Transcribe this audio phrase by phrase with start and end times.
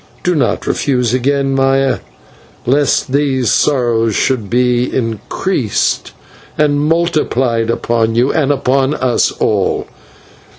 [0.23, 1.99] Do not refuse me again, Maya,
[2.65, 6.11] lest these sorrows should be increased
[6.57, 9.85] and multiplied upon you, and upon us all.